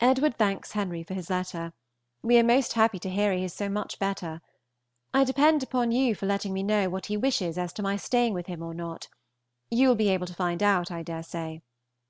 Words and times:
Edward 0.00 0.36
thanks 0.36 0.72
Henry 0.72 1.02
for 1.02 1.14
his 1.14 1.30
letter. 1.30 1.72
We 2.20 2.36
are 2.38 2.42
most 2.44 2.74
happy 2.74 2.98
to 2.98 3.08
hear 3.08 3.32
he 3.32 3.44
is 3.44 3.54
so 3.54 3.70
much 3.70 3.98
better. 3.98 4.42
I 5.14 5.24
depend 5.24 5.62
upon 5.62 5.90
you 5.90 6.14
for 6.14 6.26
letting 6.26 6.52
me 6.52 6.62
know 6.62 6.90
what 6.90 7.06
he 7.06 7.16
wishes 7.16 7.56
as 7.56 7.72
to 7.72 7.82
my 7.82 7.96
staying 7.96 8.34
with 8.34 8.44
him 8.44 8.62
or 8.62 8.74
not; 8.74 9.08
you 9.70 9.88
will 9.88 9.94
be 9.96 10.10
able 10.10 10.26
to 10.26 10.34
find 10.34 10.62
out, 10.62 10.90
I 10.90 11.02
dare 11.02 11.22
say. 11.22 11.62